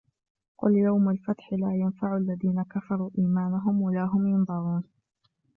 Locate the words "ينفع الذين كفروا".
1.75-3.09